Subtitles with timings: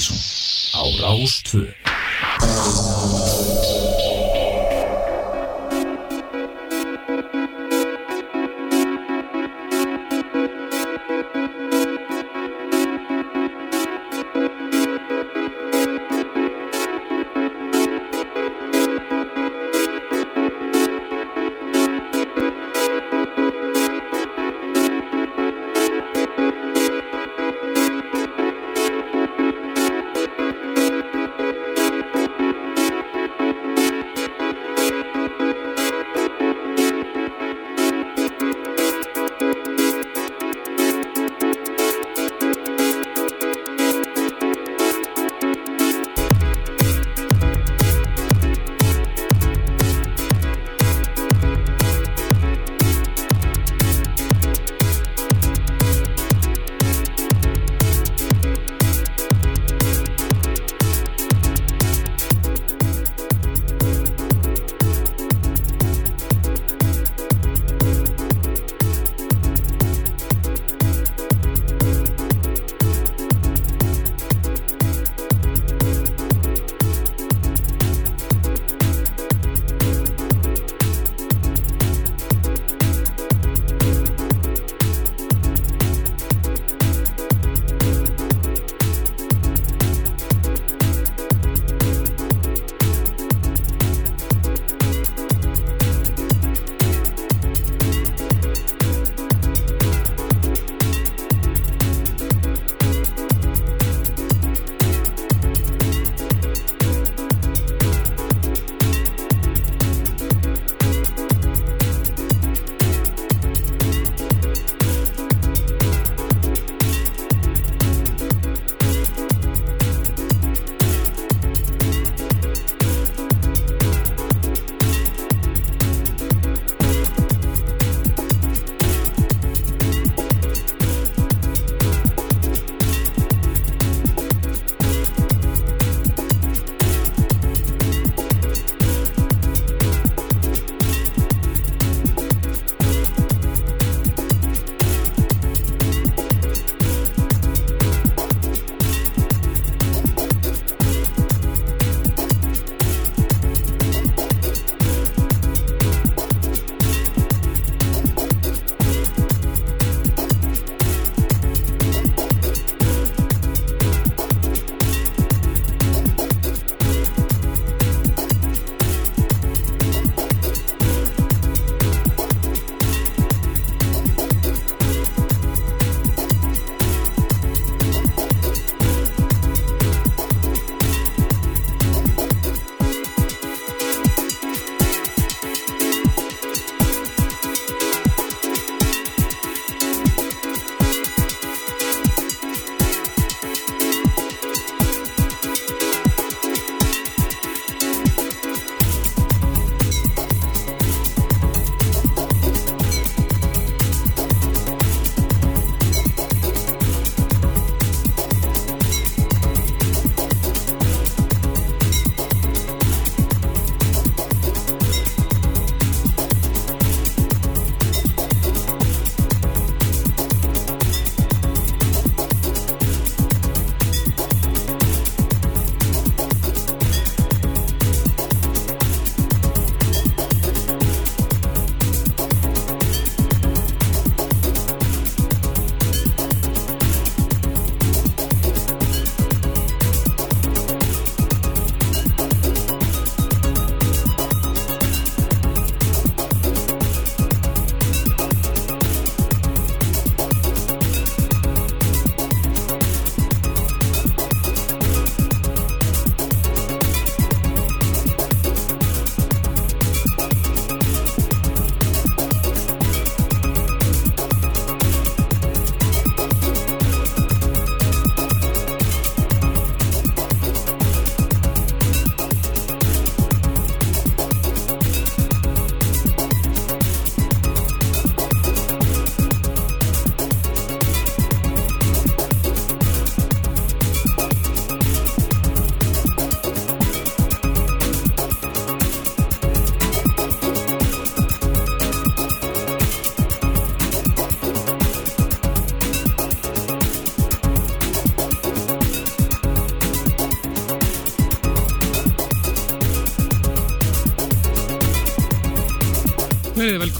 [0.00, 0.16] Mattísson
[0.72, 1.68] á Rástvö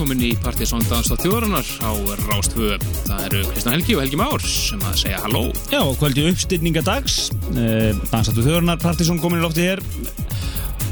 [0.00, 1.92] velkomin í Partisón Dansa þjóðarinnar á
[2.22, 2.78] Rástvö.
[3.04, 5.42] Það eru Kristján Helgi og Helgi Már sem að segja halló.
[5.68, 7.16] Já, kvöldi uppstyrningadags
[7.50, 9.82] uh, Dansatu þjóðarinnar Partisón komin í lofti hér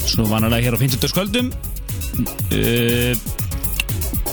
[0.03, 1.15] Svo vanalega hér á 50.
[1.17, 3.25] kvöldum uh,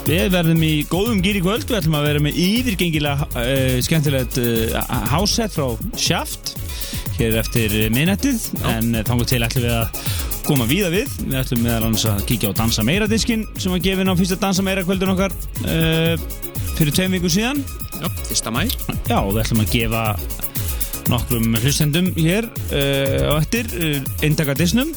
[0.10, 4.44] Við verðum í góðum gýr í kvöld Við ætlum að vera með yfirgengilega uh, skemmtilegt
[5.14, 6.58] hásett frá Shaft
[7.16, 10.05] hér eftir minnettið en þannig til ætlum við að
[10.46, 11.12] koma víða við.
[11.26, 14.38] Við ætlum meðal annars að kíkja á Dansa Meira diskin sem var gefin á fyrsta
[14.40, 15.34] Dansa Meira kvöldun okkar
[15.66, 16.14] uh,
[16.78, 17.62] fyrir tveim viku síðan.
[17.98, 18.66] Já, fyrsta mæ.
[19.10, 20.04] Já, við ætlum að gefa
[21.10, 24.94] nokkrum hlustendum hér uh, á eftir uh, eindaka disnum.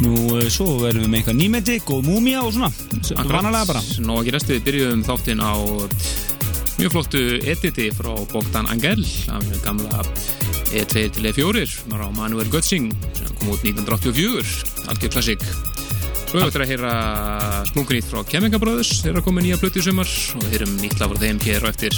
[0.00, 0.14] Nú,
[0.48, 2.70] svo verðum við með eitthvað nýmeti, góð múmia og svona
[3.28, 3.82] Vanalega bara.
[4.00, 5.52] Nó ekki resti, við byrjuðum þáttinn á
[6.80, 9.02] mjög flottu editi frá Bogdan Angel
[9.34, 10.04] af gamla
[10.70, 12.94] E2 til E4 var á Manuel Götzing
[13.40, 15.44] sem út 1984 algjör klassík.
[16.30, 16.92] Svo hefur við að heyra
[17.70, 19.00] splunkunýtt frá Kemminga Brothers.
[19.02, 21.40] Þeir eru að koma nýja blötu í sumar og við heyrum nýtt lag frá þeim
[21.46, 21.96] hér og eftir.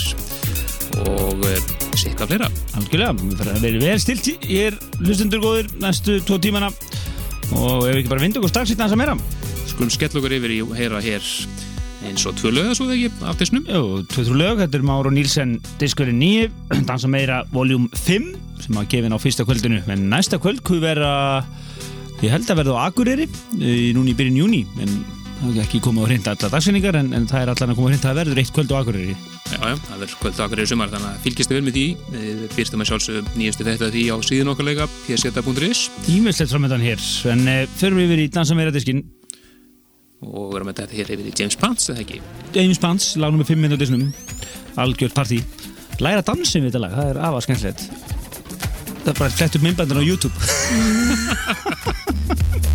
[1.02, 2.48] Og uh, sikka fleira.
[2.78, 6.70] Algjörlega, við fyrir að vera vel stilt hér hlustendur góðir næstu tvo tímana.
[7.52, 9.18] Og ef við ekki bara vindu okkur strax í dansa meira.
[9.66, 11.28] Skulum skell okkur yfir í heyra hér
[12.08, 14.86] eins og tvö löða svo þegar ekki af þessnum Jú, tvö þrjú lög, þetta er
[14.86, 16.50] Már og Nílsen diskurinn 9,
[16.90, 18.28] dansa meira voljum 5
[18.62, 19.80] sem að gefin á fyrsta kvöldinu.
[19.90, 21.12] En næsta kvöld kuð vera
[22.22, 23.26] ég held að verða á Akureyri
[23.96, 24.92] núni í byrjun júni en
[25.42, 27.88] það er ekki komið á hrinda alla dagsendingar en, en það er allan að koma
[27.88, 29.16] á hrinda að verður eitt kvöld á Akureyri.
[29.52, 31.86] Já, já, það verður kvöld okkur í sumar þannig að fylgjast þið vel með því.
[32.12, 35.82] Við fyrstum að sjálfsög nýjastu þetta því á síðan okkar leika pseta.is
[36.14, 37.02] Ímestlegt framöndan hér
[37.34, 39.02] en uh, förum við yfir í dansa meira diskin
[40.22, 42.18] og verðum með þetta hér í James Pants eða ekki?
[42.54, 44.04] James Pants, lag nummer 5 minn á disnum.
[44.80, 45.38] Algjört partí.
[46.02, 47.80] Læra dansin við þetta lag, það er afa skemmtilegt.
[49.02, 50.36] Það er bara flett upp myndbændan á YouTube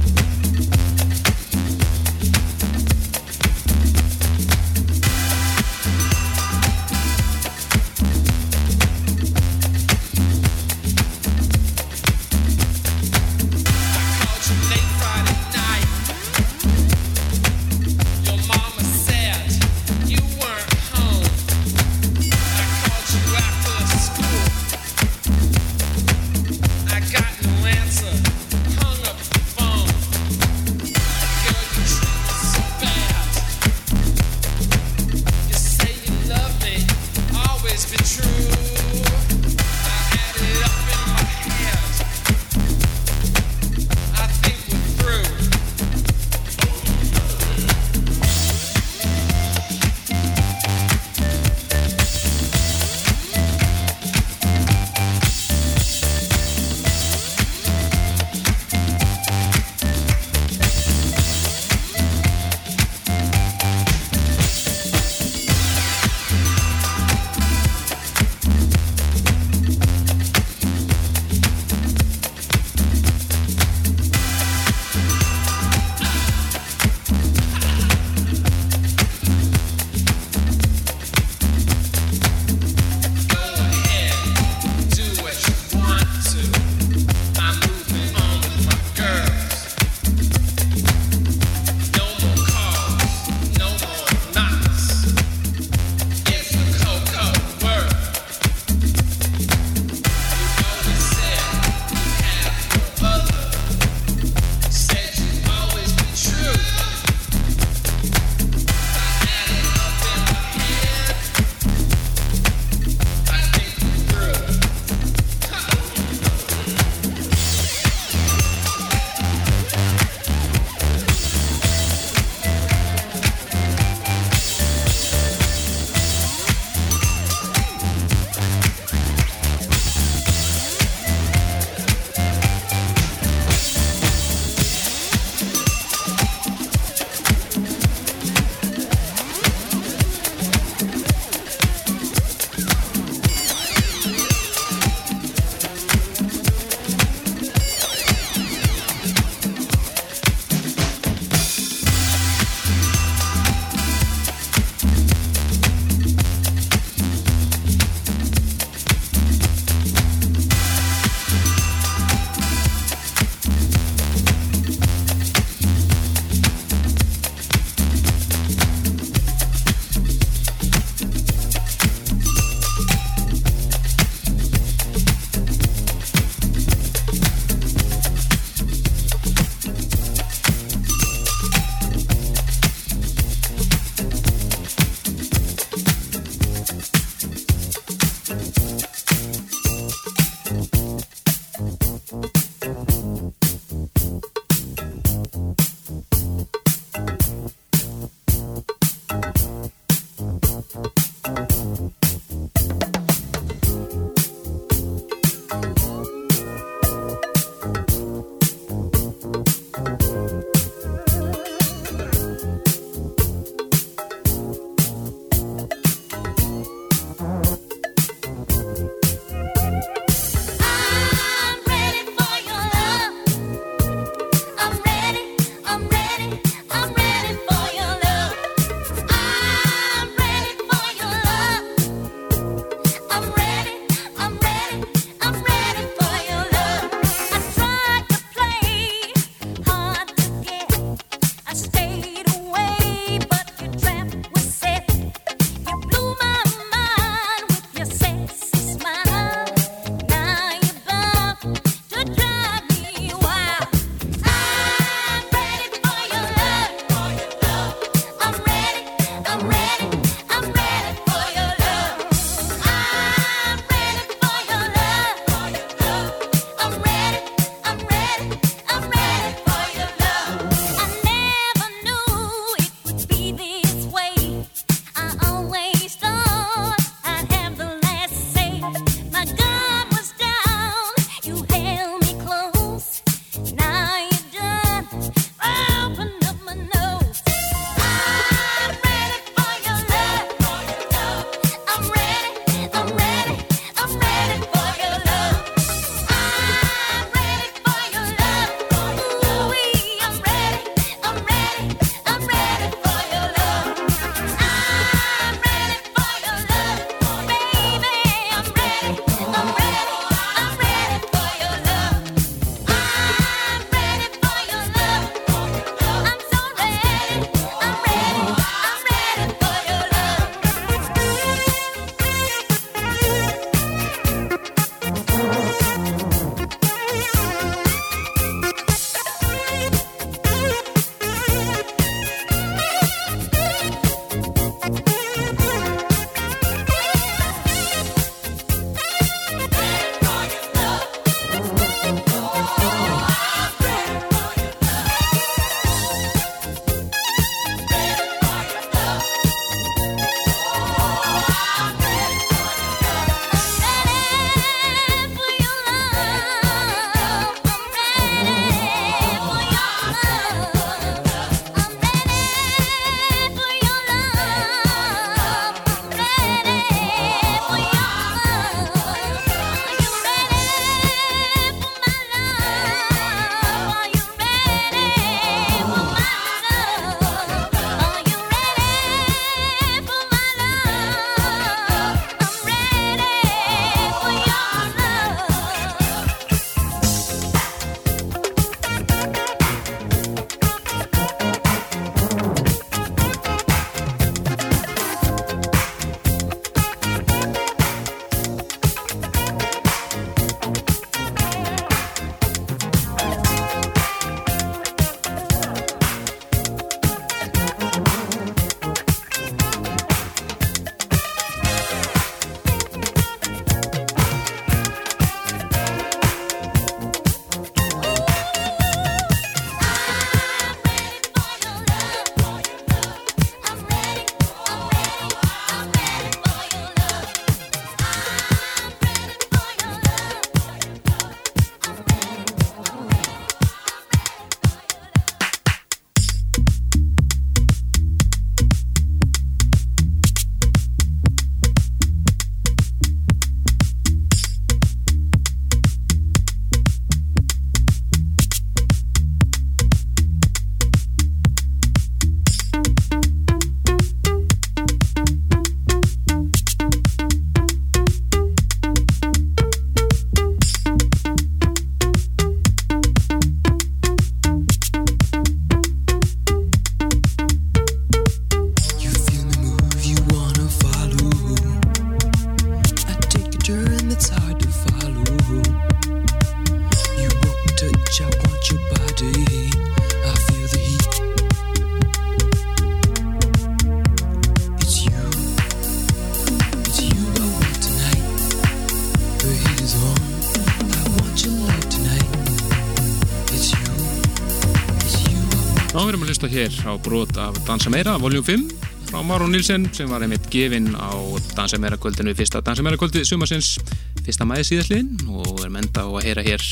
[496.68, 498.52] hlusta hér á brot af Dansa Meira, voljum 5
[498.88, 500.92] frá Marón Nilsen sem var einmitt gefinn á
[501.36, 503.57] Dansa Meira kvöldinu, fyrsta Dansa Meira kvöldi sumarsins,
[504.04, 506.44] fyrsta mæði síðastliðin og við erum enda á að heyra hér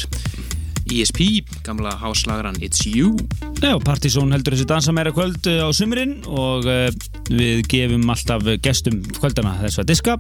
[0.85, 3.15] ESP, gamla háslagaran It's You.
[3.59, 6.87] Já, Partizón heldur þessi dansa meira kvöld eh, á sumrin og uh,
[7.31, 10.19] við gefum alltaf gestum kvöldana þess að diska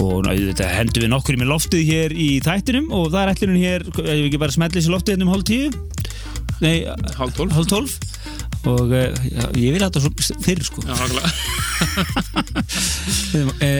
[0.00, 3.60] og ná, þetta hendum við nokkur með loftið hér í þættinum og það er ætlunum
[3.60, 5.70] hér, ef við ekki bara smelli þessi loftið hérna um hálf tíu
[6.64, 6.86] Nei,
[7.18, 7.36] Hálf
[7.68, 7.98] tólf.
[8.66, 10.10] Og uh, já, ég vil þetta svo
[10.42, 10.82] fyrir sko.
[10.86, 11.30] Já, nákvæmlega.
[13.62, 13.70] e,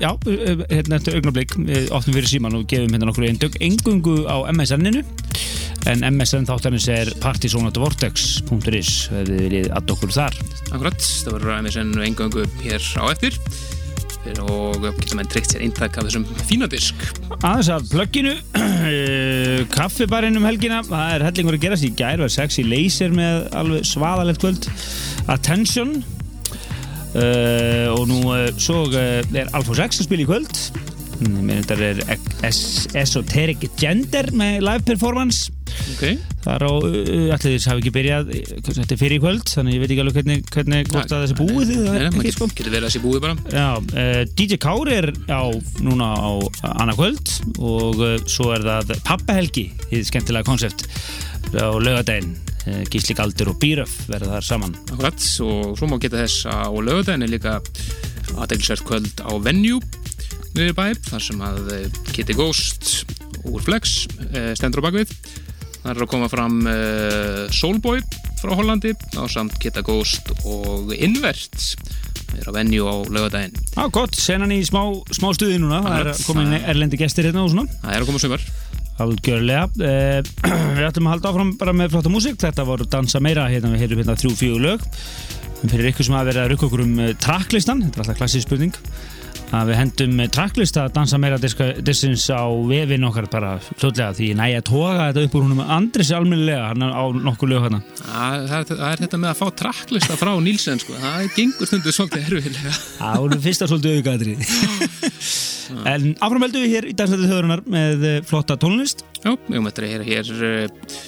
[0.00, 4.16] Já, eh, hérna eftir augnablik við opnum fyrir síman og gefum hérna nokkur eindögg engungu
[4.24, 5.04] á MSN-inu
[5.90, 10.38] en MSN þáttarins er partysonatvortex.is ef þið viljið add okkur þar.
[10.72, 13.40] Akkurat, það verður aðeins enn engöngu hér á eftir
[14.44, 17.02] og getur menn tryggt sér eintak af þessum fínadisk.
[17.40, 18.34] aðeins að plögginu
[19.76, 20.80] kaffibarinn um helgina.
[20.86, 21.86] Það er hellingur að gerast.
[21.86, 24.68] Í gær var sexy laser með alveg svaðalegt kvöld.
[25.32, 25.98] Attention.
[27.14, 30.64] Uh, og nú uh, svo er Alfa 6 að spila í kvöld.
[31.24, 32.58] Mér þetta er es
[32.98, 35.52] Esoteric Gender með live performance
[35.94, 36.02] Ok,
[36.44, 39.76] þar á, uh, allir þess hafi ekki byrjað uh, þetta er fyrir í kvöld, þannig
[39.76, 42.28] ég veit ekki alveg hvernig, hvernig hvort að þessi búið þið, það Nei, er maður
[42.28, 43.36] getur, sko getur verið að sé búið bara.
[43.54, 43.66] Já,
[44.04, 45.42] uh, DJ Kári er á,
[45.84, 46.30] núna á
[46.74, 50.86] annað kvöld og uh, svo er það Pappahelgi, þið skemmtilega konsept
[51.54, 56.22] á laugadaginn uh, Gísli Galdur og Bíröf verða þar saman Akkurat, og svo má geta
[56.22, 57.58] þess að á lögudaginn er líka
[58.34, 59.80] aðeinsvært kvöld á Venue
[60.54, 62.92] niður í bæ, þar sem að eh, Kitty Ghost
[63.50, 65.10] úr Flex eh, stendur á bakvið.
[65.84, 68.00] Það er að koma fram uh, Soulboy
[68.40, 71.60] frá Hollandi á samt Kitty Ghost og Invert
[72.34, 73.58] Það er á Venue á lögudaginn.
[73.76, 74.80] Já, gott, senan í smá,
[75.14, 75.82] smá stuði núna.
[75.84, 77.76] Það er að koma inn erlendi gestir hérna og svona.
[77.84, 78.46] Það er að koma sumar.
[79.04, 79.68] Algjörlega.
[79.78, 80.48] Uh,
[80.80, 82.40] Við ætlum að halda áfram bara með flotta músík.
[82.42, 84.88] Þetta voru dansa meira, hérna við heyrum hérna þrjú fjögur lög.
[85.62, 88.18] En fyrir ykkur sem hafa verið að rukka okkur um uh, tracklistan Þetta er alltaf
[88.18, 88.74] klassísk spurning
[89.54, 94.30] að við hendum tracklista að dansa meira diska, distins á vefin okkar bara fljótlega því
[94.38, 98.72] næja toga þetta upp úr húnum Andris almennilega hann á nokkur lög hérna Það, það,
[98.88, 100.96] er, þetta með að fá tracklista frá Nílsen sko.
[101.00, 102.74] Það gengur stundu svolítið erfiðlega.
[102.98, 104.36] Það voru fyrsta svolítið auðgatri
[105.94, 109.86] En áfram heldum við hér í dansættu þjóðurinnar með uh, flotta tónlist Já, við eftir
[109.86, 110.98] að heyra hér uh,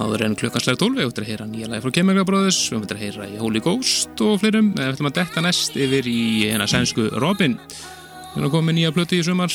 [0.00, 2.98] áður en klukkanslega 12, við eftir að heyra nýja lagi frá Kemmerga Brothers, við eftir
[2.98, 6.66] að heyra í Holy Ghost og fleirum, við höfum að detta næst yfir í hérna
[6.70, 7.54] sænsku Robin.
[7.60, 9.54] Við höfum að koma með nýja plötu í sumar.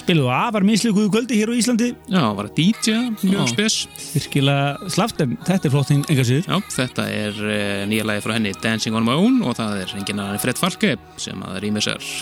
[0.00, 1.90] Spiluðu afar mislíkuðu kvöldi hér á Íslandi.
[2.08, 3.78] Já, var að DJ, mjög spes.
[4.14, 6.48] Virkilega slaft en þetta er flott enga síður.
[6.48, 9.96] Já, þetta er uh, nýja lagi frá henni Dancing on my own og það er
[10.00, 12.12] annan en Fred Falke sem að rýmis er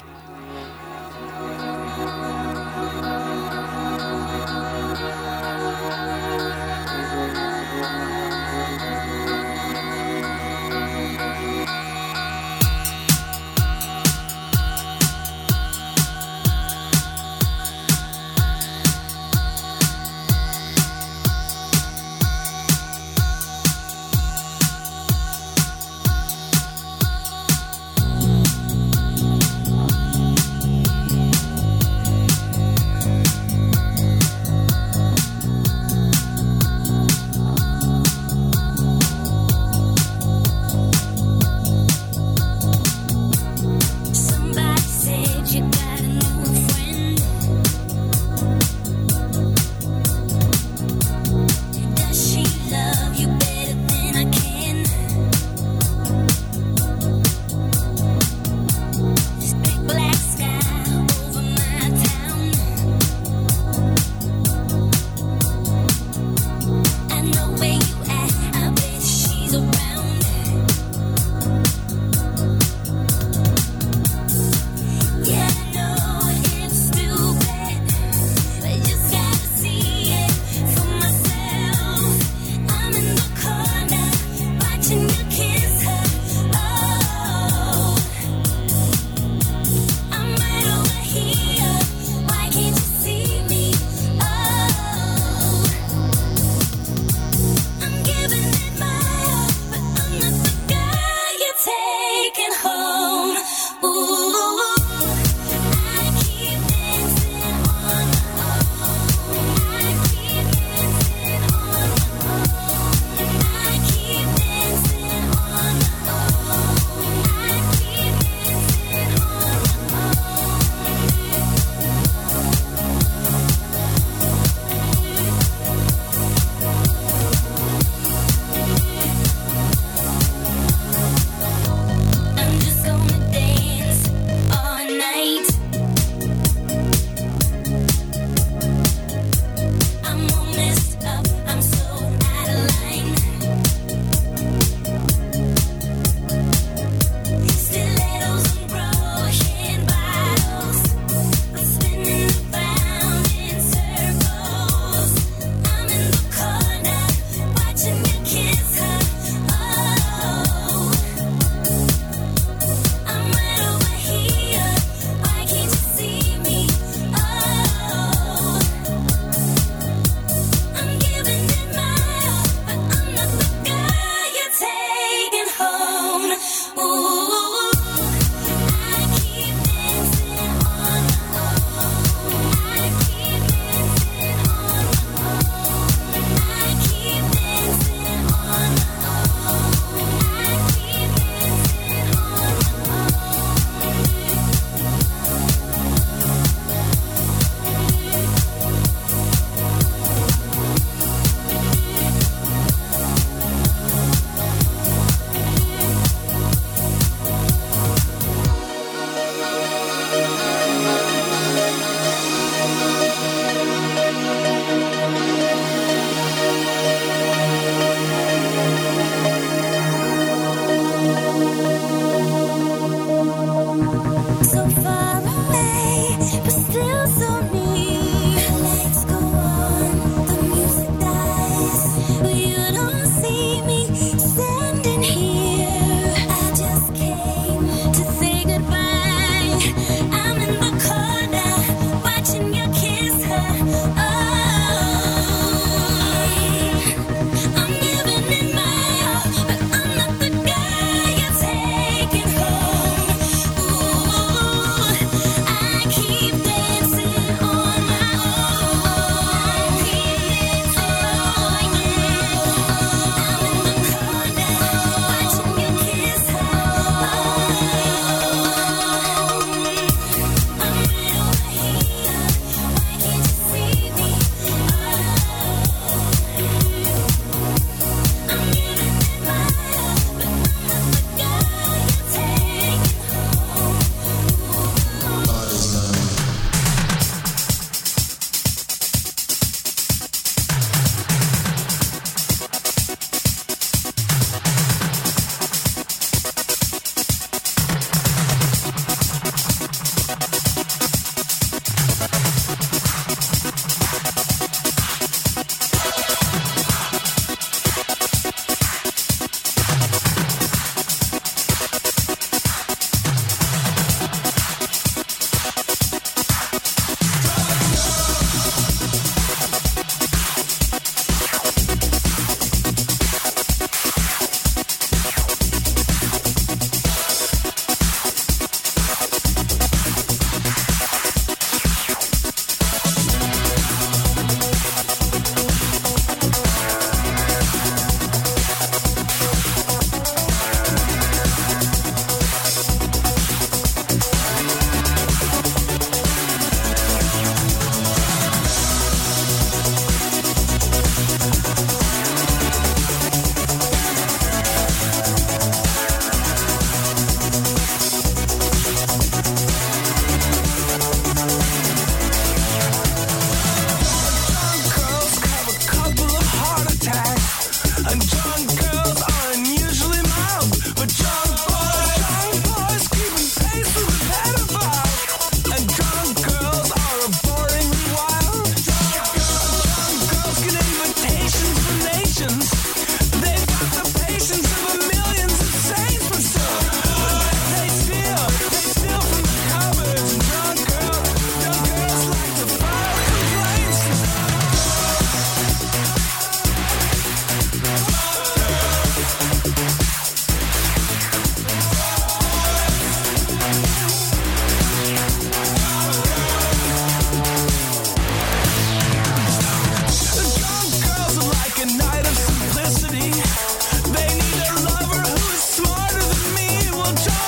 [416.88, 417.27] control.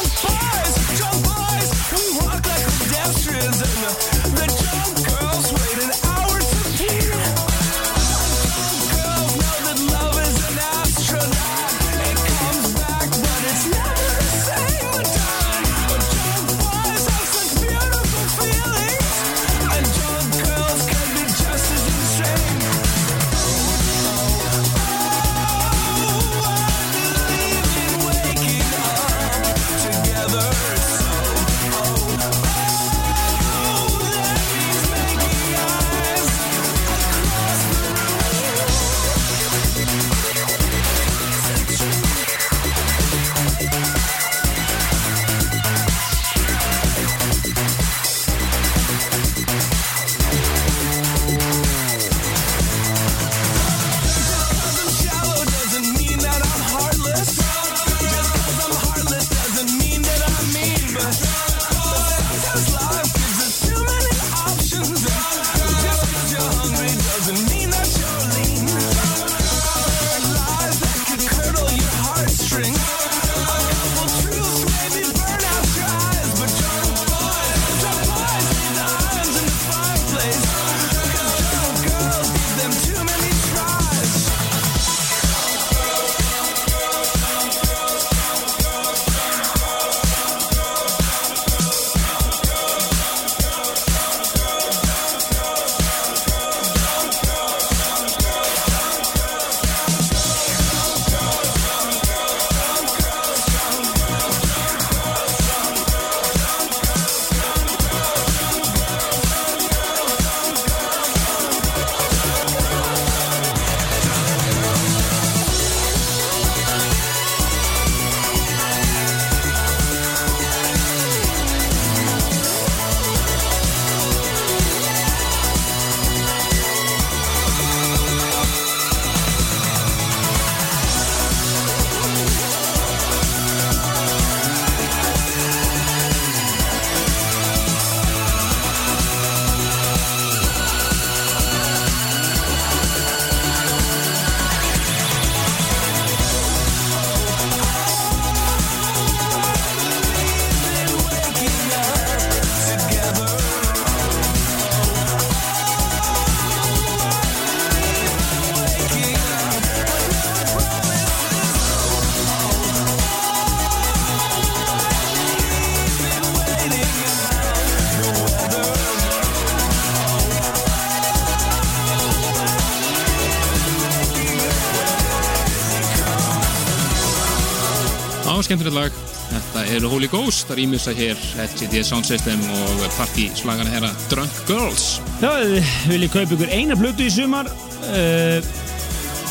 [178.51, 178.97] Skemmtilegt lag.
[179.31, 184.43] Þetta eru Holy Ghost, það rýmur sig hér LGD Sound System og partíslagana herra Drunk
[184.49, 184.99] Girls.
[185.23, 188.51] Já, þið viljið kaupa ykkur eina plötu í sumar uh,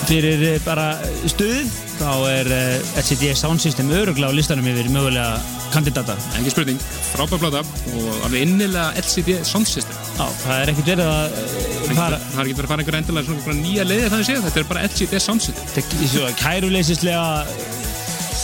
[0.08, 0.94] fyrir eh, bara
[1.28, 5.36] stuðið þá er uh, LCD Sound System öruglega á listanum yfir mögulega
[5.74, 6.16] kandidata.
[6.40, 6.80] Engi spurning,
[7.10, 10.00] frábær blata og alveg innilega LCD Sound System.
[10.16, 13.00] Já, það er ekkert verið að uh, fara Það er ekki verið að fara einhver
[13.02, 16.34] endilega nýja leiði þannig séð, þetta er bara LCD Sound System.
[16.40, 17.28] kæruleysislega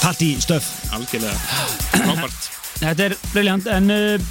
[0.05, 0.65] partystöf.
[0.93, 1.33] Algjörlega.
[1.95, 2.49] Frábært.
[2.77, 4.25] Þetta er briljant en uh,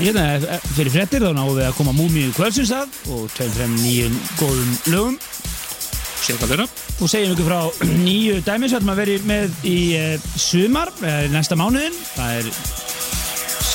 [0.00, 4.18] eh, fyrir frettir þá náum við að koma múmíu kvöldsins að og tveim frem nýjum
[4.40, 5.20] góðum lögum.
[6.28, 7.60] Og segjum ykkur frá
[8.08, 12.50] nýju dæmis sem að veri með í uh, sumar í næsta mánuðin það er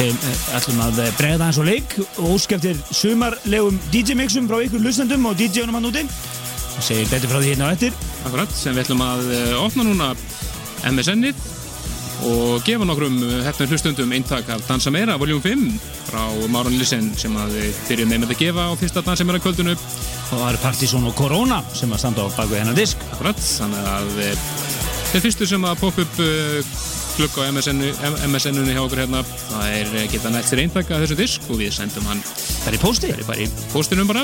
[0.03, 5.39] uh, ætlum að bregða hans og leik og óskeftir sumarlegum DJ-mixum frá ykkur lusnendum og
[5.39, 6.05] DJ-unum hann úti
[6.83, 7.99] segjum betur frá því hérna á eftir.
[8.27, 9.29] Akkurat, sem við ætlum að
[9.61, 10.13] opna núna
[10.91, 11.51] MSN-ið
[12.23, 15.65] og gefa nokkrum hefnum hlustundum eintak af Dansa Meira, voljum 5
[16.07, 19.75] frá Máron Lisen sem að við byrjum með að gefa á fyrsta Dansa Meira kvöldinu.
[19.75, 23.01] Og það eru Partizón og Corona sem að standa á baku hennar disk.
[23.13, 24.43] Akkurat, þannig að eh,
[25.11, 26.75] þeir fyrstu sem að poppa upp uh,
[27.13, 27.91] glugg á MSN-unni
[28.31, 31.59] MSN hjá okkur hérna, það er eh, geta nætt sér eintak af þessu disk og
[31.61, 33.11] við sendum hann það er í pósti.
[33.11, 34.23] Það er bara í postinum bara.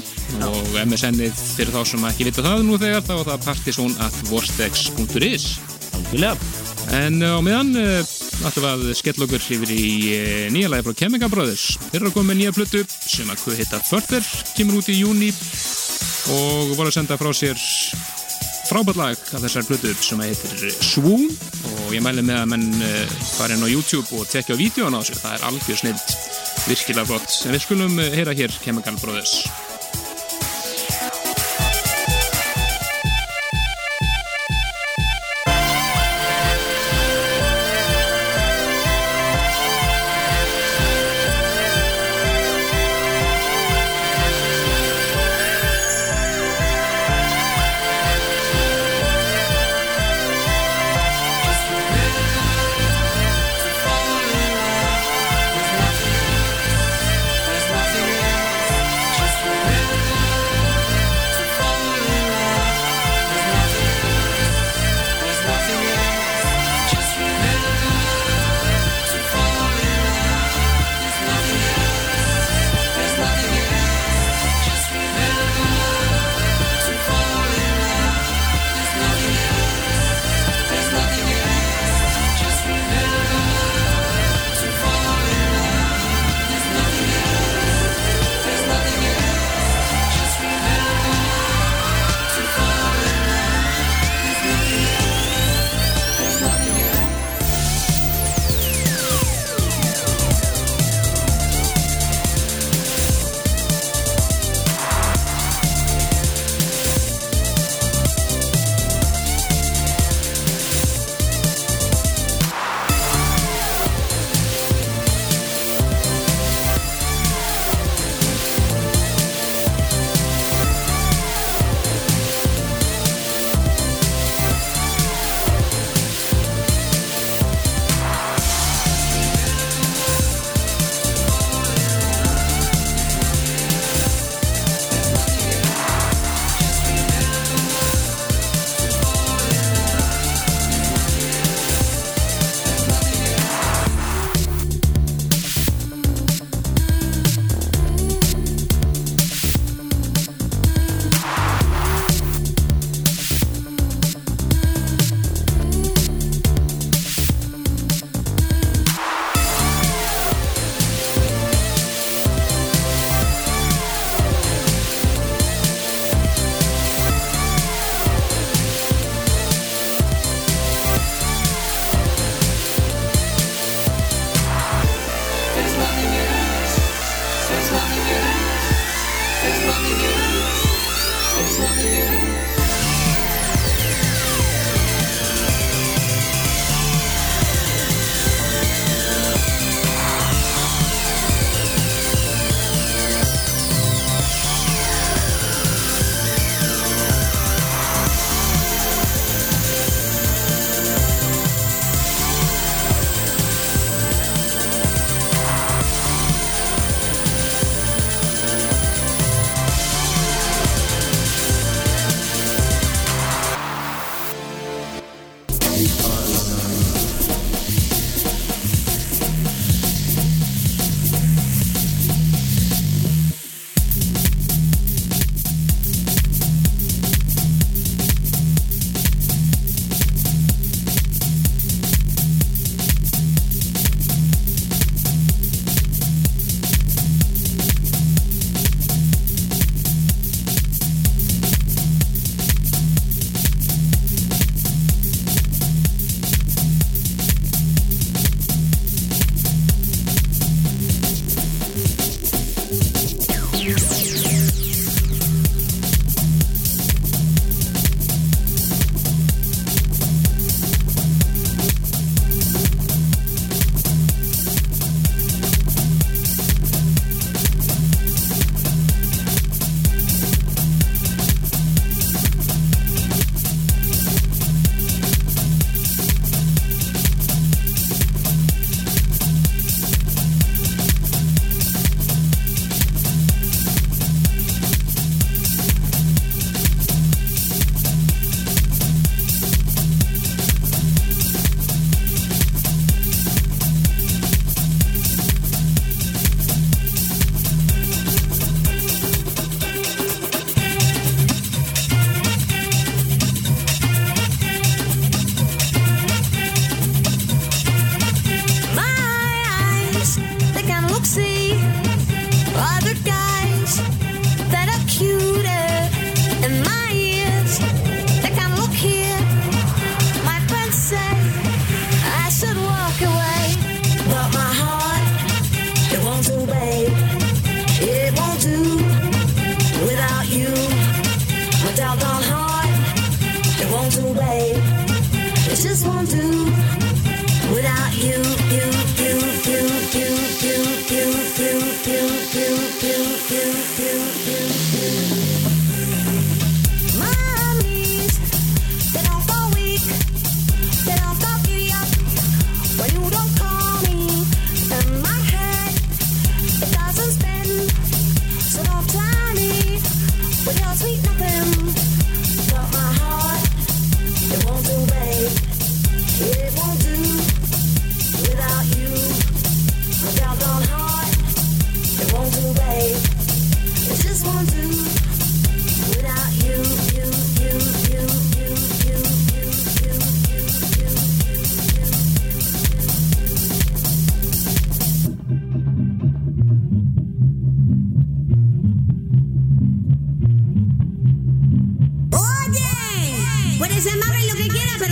[0.49, 4.23] Og MSN-ið fyrir þá sem ekki vita það nú þegar þá er það partysón at
[4.29, 5.78] algjörlega
[6.95, 7.99] En uh, á meðan uh,
[8.47, 11.65] ætlum við að skella okkur yfir í uh, nýja lagi frá Chemical Brothers.
[11.89, 14.97] Þeir eru að koma með nýja plötu sem að hvað heita Further, kemur út í
[14.97, 15.29] júni
[16.33, 17.61] og voru að senda frá sér
[18.69, 22.67] frábært lag af þessar plötu sem að heitir Swoon og ég mæli með að menn
[23.35, 25.17] fara inn á YouTube og tekja á vídjóan á þessu.
[25.23, 26.13] Það er algjör snild,
[26.67, 27.41] virkilega flott.
[27.45, 29.41] En við skulum heyra hér Chemical Brothers.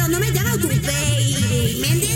[0.09, 2.06] no me llama tu baby.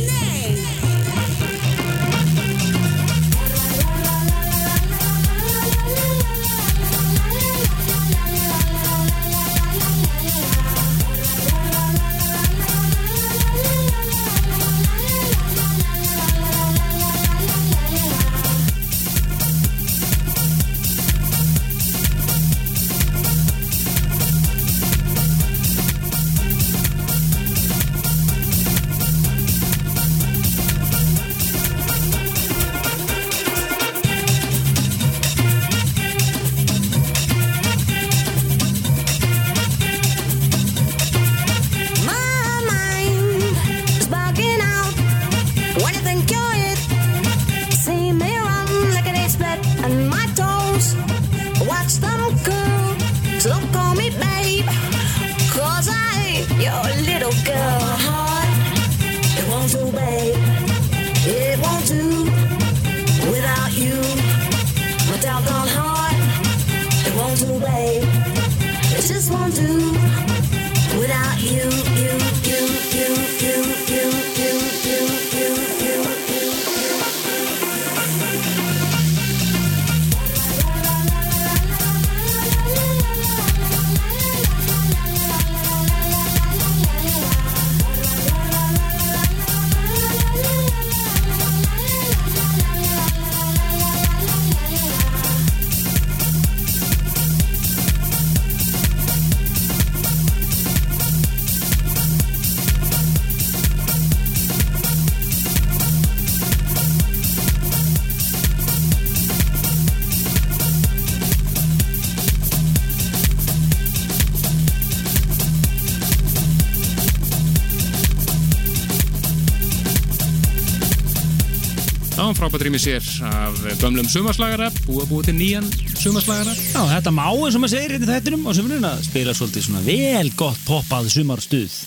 [122.62, 126.52] Frábært rými sér af gömlum sumarslagara, búið að búið til nýjan sumarslagara.
[126.54, 129.82] Já, þetta má eins og maður segir hérna í þættinum sömurinn að spila svolítið svona
[129.86, 131.78] vel gott poppað sumarstuð.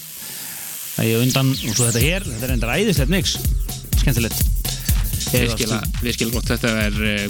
[0.97, 3.37] Það er undan, og svo þetta hér, þetta er enda æðislegt mix.
[4.01, 4.43] Skemmtilegt.
[6.03, 6.51] Virkilega, gott.
[6.51, 7.29] Þetta er uh,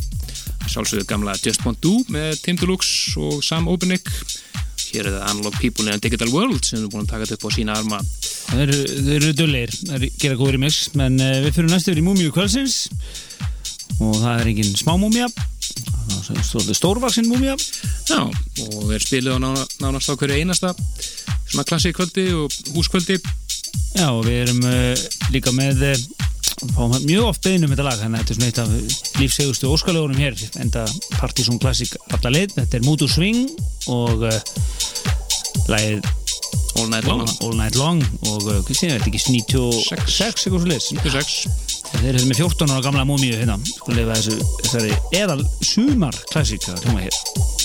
[0.64, 4.08] sjálfsögðu gamla Just Want Do með Tim Deluxe og Sam Openik.
[4.94, 7.36] Hér er það Analog People in a Digital World sem er búin að taka þetta
[7.40, 8.00] upp á sína arma.
[8.44, 8.72] Þeir
[9.16, 12.32] eru, dullir, þeir gera góður í mix, menn uh, við fyrir næstu yfir í Múmiu
[12.32, 12.84] kvölsins
[14.04, 15.28] og það er engin smá múmia,
[16.24, 17.56] það er svolítið stórvaksinn múmia.
[18.10, 20.74] Já, og þeir spiluðu á nána, nánast á hverju einasta
[21.48, 23.18] svona klassikvöldi og húskvöldi.
[23.94, 26.04] Já, og við erum uh, líka með uh,
[26.74, 29.70] fáum mjög oft beðin um þetta lag þannig að þetta er svona eitt af lífsegustu
[29.70, 30.84] óskalögunum hér enda
[31.18, 33.48] Partizón Classic alla leið, þetta er Mood to Swing
[33.92, 34.38] og uh,
[35.70, 36.04] lagið
[36.74, 37.28] All Night Long.
[37.42, 41.73] All Night Long og hvað sé ég, þetta ekki 96 eitthvað svo leis 96.
[42.00, 43.58] þeir eru með 14 ára gamla múmíu hérna.
[43.68, 47.63] Sko lifa þessu, þessari eðal sumar klassík að hljóma hér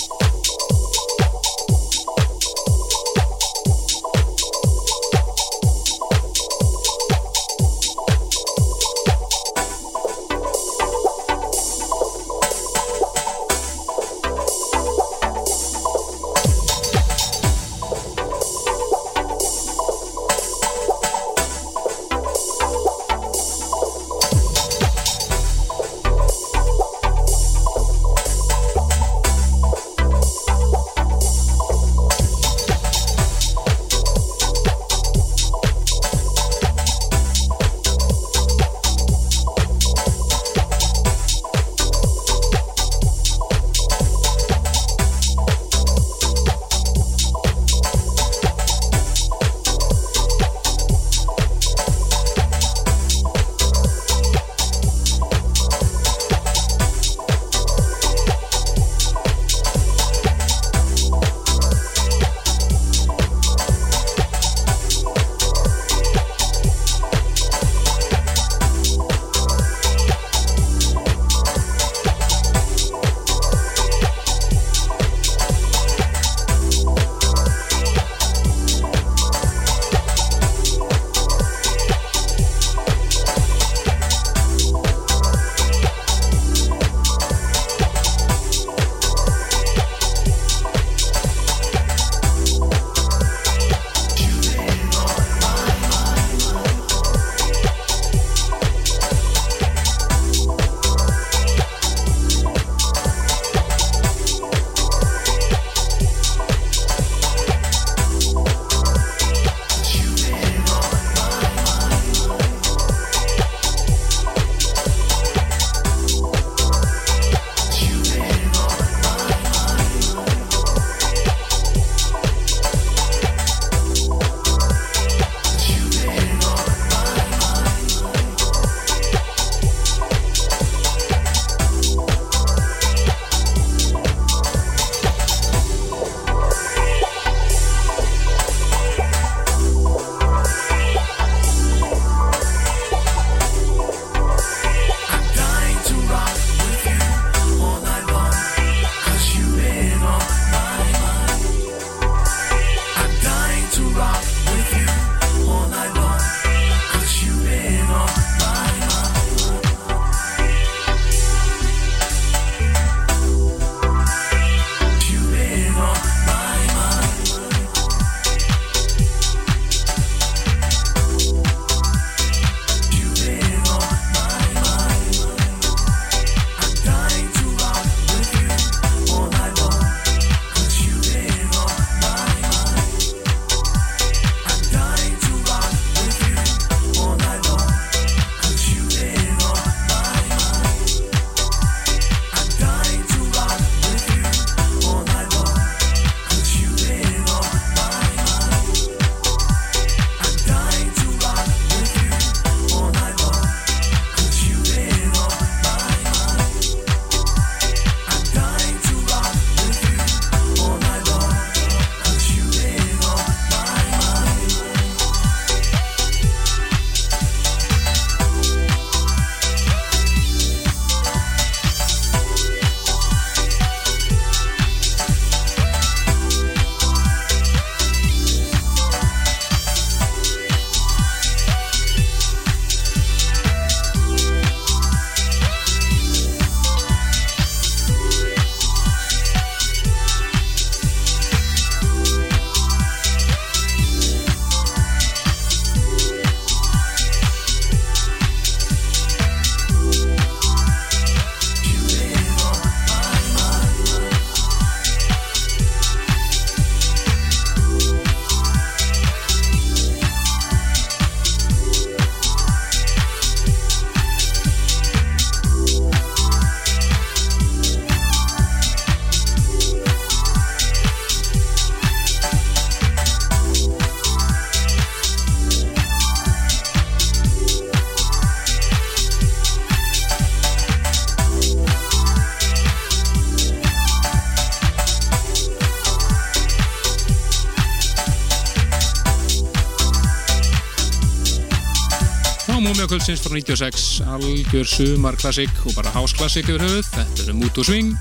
[293.10, 296.86] kvöldsins frá 96 algjör sumar klassik og bara house klassik yfir höfuð.
[296.94, 297.96] Þetta er Mood to Swing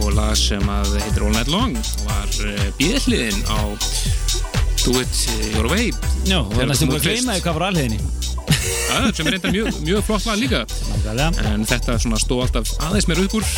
[0.00, 1.74] og lag sem að heitir All Night Long
[2.06, 2.30] var
[2.78, 3.76] bíðliðin á
[4.86, 5.18] Do It
[5.52, 5.92] Your Way.
[6.24, 9.52] Já, og Þegar næstum búin að gleyma því hvað var alheginni ja, sem er reynda
[9.52, 10.64] mjög, mjög flott lag líka.
[11.52, 13.50] En þetta svona stóð alltaf aðeins meir upp úr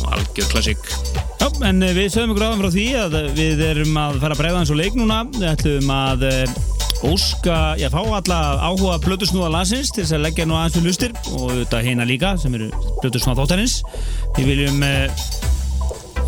[0.00, 0.92] og algjör klassik.
[1.38, 4.42] Já, en eh, við sögum ykkur áðan frá því að við erum að fara að
[4.42, 5.22] bregða eins og leik núna.
[5.36, 6.60] Við ætlum að eh,
[7.06, 11.14] óska, já, fá alla áhuga blötusnúða landsins til þess að leggja nú aðeins við lustir
[11.32, 12.68] og þetta heina líka sem eru
[13.00, 13.76] blötusnúða þáttarins.
[14.36, 15.22] Við viljum uh,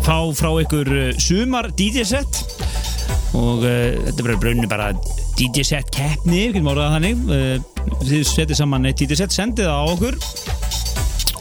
[0.05, 2.41] fá frá ykkur uh, sumar DJ-set
[3.37, 4.89] og uh, þetta er bara braunni bara
[5.37, 7.23] DJ-set keppni, við getum orðað það þannig.
[7.29, 10.19] Uh, þið setið saman eitt DJ-set, sendið það á okkur.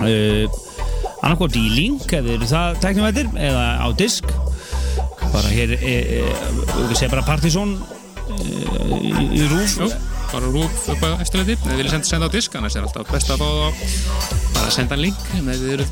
[0.03, 0.61] Uh,
[1.22, 4.28] annarkvort í link þið eru það teknivættir eða á disk.
[5.33, 6.22] Bara hér e, e,
[6.91, 8.02] við segja bara Partizón e,
[8.43, 9.88] í, í rúf Jó,
[10.32, 13.32] bara rúf upp á eftirleiti eða vilja senda, senda á disk annars er alltaf best
[13.34, 13.82] að fá það
[14.53, 15.86] bara að senda en link með þið eru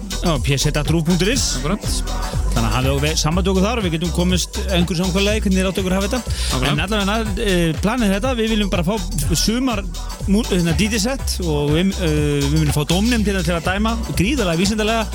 [0.47, 5.61] psetatrúf.is þannig að hafið okkur samband okkur þar og við getum komist einhver samkvæmlega hvernig
[5.61, 6.71] þið áttu okkur að hafa þetta.
[6.71, 9.83] En allavega e, planið þetta við viljum bara fá sumar
[10.51, 12.11] hérna, DJ-set og við, e,
[12.47, 12.83] við viljum fá
[13.27, 15.07] til, að- til að dæma gríðalega vísindalega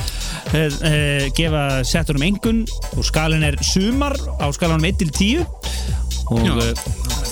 [0.55, 0.93] e, e,
[1.38, 2.63] gefa settunum engun
[2.95, 5.45] og skalin er sumar á skalanum 1 til 10
[6.25, 6.55] og Já,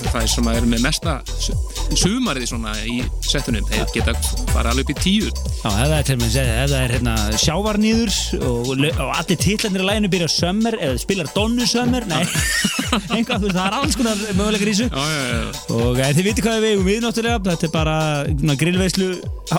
[0.02, 1.56] það er sem að er með mesta su-
[2.00, 4.14] sumarið svona í settunum þeir geta
[4.52, 5.30] fara alveg upp í tíu.
[5.30, 7.14] Já, ef það er til með ef það er hérna,
[7.44, 12.22] sjávarnýður og, og allir titlanir í læginu byrja sömmer eða spilar Donnu sömmer nei,
[13.14, 14.88] einhvað, þú veist, það er alls konar möguleikar í þessu.
[14.90, 17.44] Já, já, já, og e, þið viti hvað við eigum við náttúrulega.
[17.50, 19.10] Þetta er bara grillveislu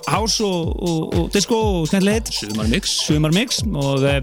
[0.09, 2.33] hás og, og, og disco og skemmtilegt.
[2.36, 4.19] Sumar mix sumarmix og e,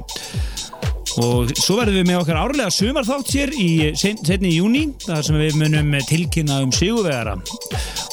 [1.20, 5.36] og svo verðum við með okkar árlega sumarþátt hér í setni í júni þar sem
[5.36, 7.34] við munum tilkynna um sigurvegara.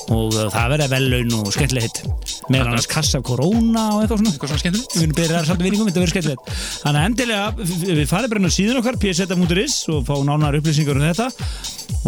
[0.09, 2.01] Og eh, það verða vellaun og skemmtilegt
[2.49, 4.33] með annars kassa af korona og eitthvað svona.
[4.33, 4.95] Eitthvað svona skemmtilegt.
[4.95, 6.53] Við erum byrjað samt vinningum, þetta verður skemmtilegt.
[6.83, 7.67] Þannig að endilega,
[7.99, 11.29] við farið bara inn á síðan okkar pseta.is og fá nánar upplýsingar um þetta.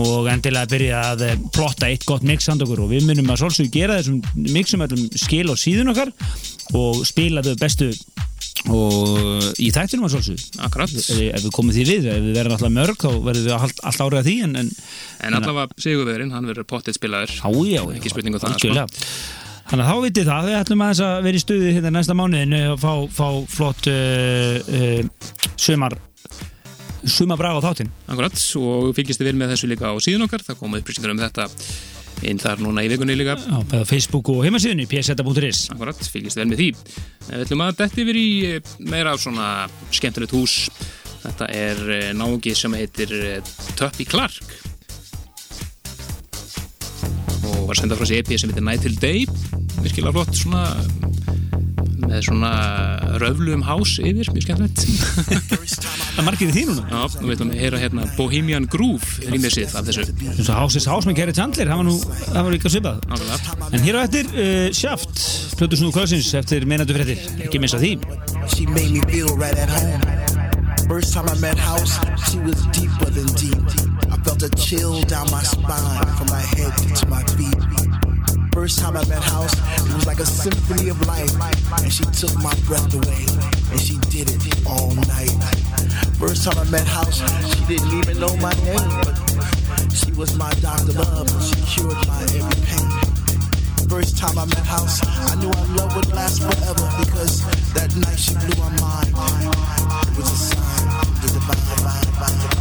[0.01, 2.83] Og endilega byrja að eh, plotta eitt gott mix handa okkur.
[2.87, 4.19] Og við munum að svolsög gera þessum
[4.49, 6.11] mixum öllum skil á síðan okkar
[6.75, 7.93] og spila þau bestu
[8.69, 10.17] og í þættinum að
[10.67, 10.91] akkurat.
[10.93, 14.03] Ef við komum því við, ef við verðum alltaf mörg þá verðum við allt, allt
[14.05, 14.71] árið að því en, en
[15.21, 17.33] en allavega sigurverðin, hann verður pottið spilaður.
[17.39, 18.93] Já, já, Ekki spurning um það, sko.
[19.71, 22.79] Þannig að þá vitið það, við ætlum að vera í stuði hérna næsta mánuðin og
[22.81, 25.95] fá, fá flott uh, uh, sumar
[27.07, 27.89] sumarbraga á þáttinn.
[28.11, 30.43] akkurat og fylgist þið vel með þessu líka á síðan okkar.
[30.45, 31.47] Það koma upplýsingar um þetta
[32.27, 33.37] inn þar núna í vikunni líka.
[33.71, 35.67] Bæða Facebook og heimasíðunni, pseta.is.
[35.73, 36.69] akkurat, fylgist vel með því.
[37.27, 39.47] En við ætlum að detti yfir í eh, meira svona
[39.93, 40.57] skemmtilegt hús.
[41.21, 44.57] Þetta er eh, náungi sem heitir eh, Tuppy Clark.
[47.41, 49.25] Og var sendað frá sér EP sem heitir Night Till Day.
[49.81, 50.65] Virkilega flott svona
[52.11, 52.51] með svona
[53.21, 54.79] röflum hás yfir, mjög skemmtilegt
[56.15, 56.83] Það margir í því núna.
[56.91, 60.57] Já, og við ætlum að heyra hérna Bohemian Groove rýmið sitt af þessu Eins og
[60.59, 63.05] Houses House með Kerry Chandler, það var nú, það var líka svipað.
[63.11, 63.69] Nákvæmlega.
[63.71, 65.23] En hér á eftir, uh, Shaft,
[65.59, 67.95] plötu snúðu kvölsins eftir meinandi fréttir, ekki því.
[69.41, 70.21] Right at home.
[70.87, 71.97] First time I met House,
[72.29, 73.63] she was deeper than deep.
[74.11, 77.90] I felt a chill down my spine from my head to my feet.
[78.51, 81.31] First time I met House, it was like a symphony of life.
[81.81, 83.25] And she took my breath away.
[83.71, 85.31] And she did it all night.
[86.19, 87.23] First time I met House,
[87.55, 88.91] she didn't even know my name.
[89.03, 89.17] But
[89.93, 90.93] she was my Dr.
[90.93, 92.91] Love and she cured my every pain.
[93.87, 97.43] First time I met House, I knew our love would last forever because
[97.73, 99.09] that night she blew my mind.
[100.11, 102.60] It was a sign of the divine.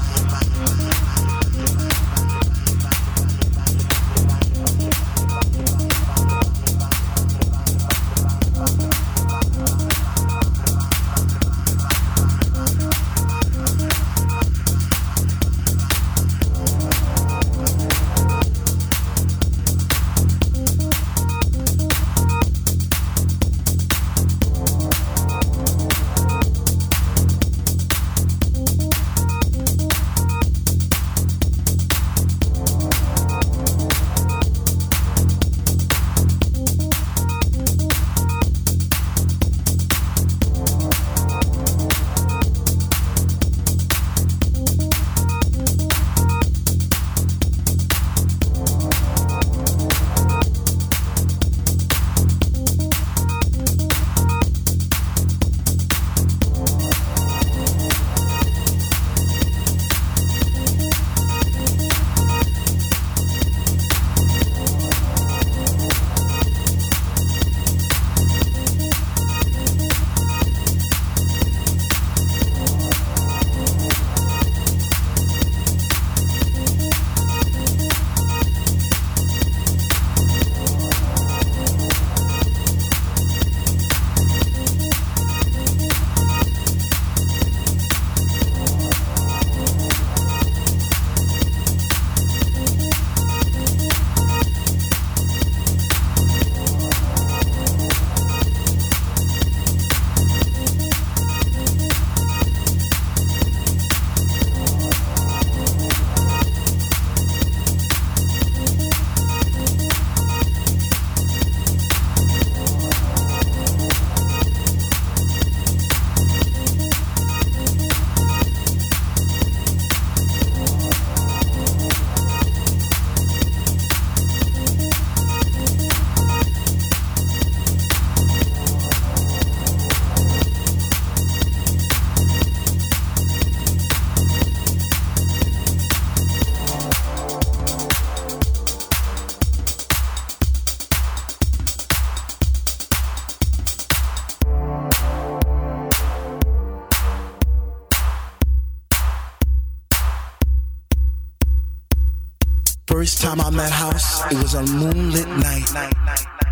[153.00, 155.64] First time I met House, it was a moonlit night.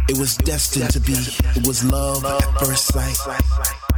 [0.08, 1.12] It was destined to be.
[1.12, 3.18] It was love at first sight.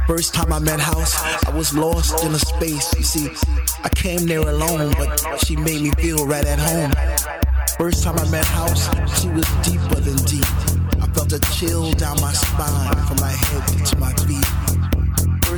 [0.05, 2.93] First time I met House, I was lost in a space.
[2.97, 3.29] You see,
[3.85, 6.91] I came there alone, but she made me feel right at home.
[7.77, 8.83] First time I met House,
[9.21, 10.43] she was deeper than deep.
[11.01, 14.80] I felt a chill down my spine from my head to my feet.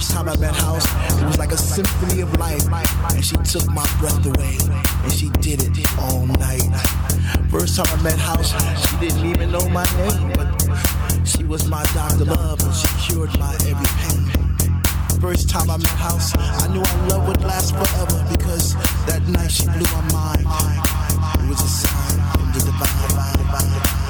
[0.04, 0.86] First time I met House,
[1.22, 2.68] it was like a symphony of life.
[3.16, 4.58] And she took my breath away,
[5.01, 6.68] and she did it all night.
[7.49, 8.51] First time I met House,
[8.84, 13.32] she didn't even know my name, but she was my doctor love, and she cured
[13.39, 14.28] my every pain.
[15.22, 18.74] First time I met House, I knew our love would last forever because
[19.08, 20.45] that night she blew my mind.
[21.39, 23.04] It was a sign from the divine.
[23.54, 24.03] Það fórum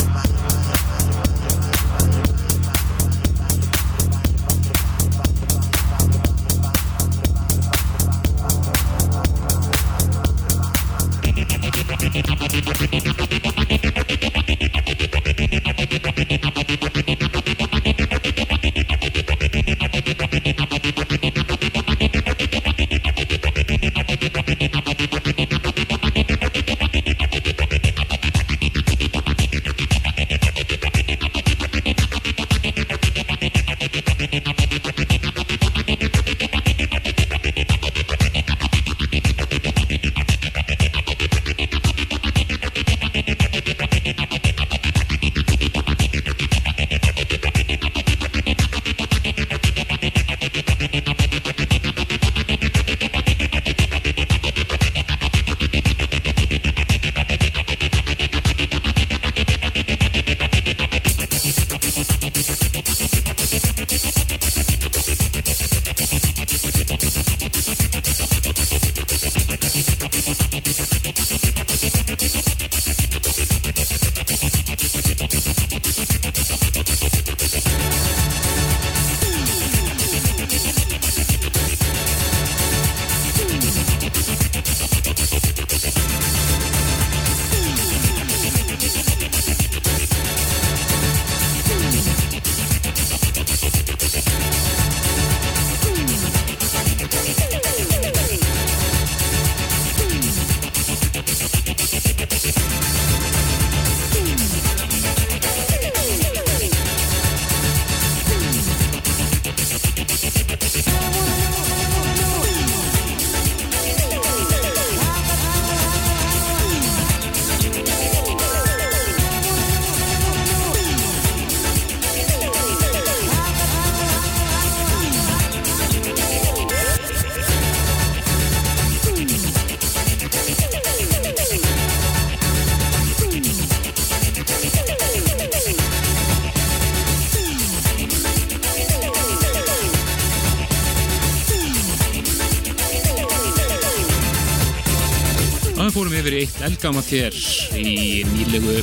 [146.31, 147.35] Í eitt eldgamalt hér
[147.75, 148.77] í nýlegu